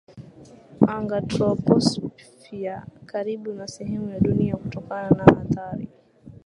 [0.93, 2.77] anga troposphere
[3.11, 5.87] karibu na sehemu ya Dunia kutona na athari